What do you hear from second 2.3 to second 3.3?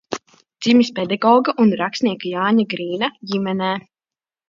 Jāņa Grīna